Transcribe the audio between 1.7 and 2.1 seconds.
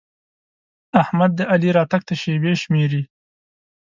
راتګ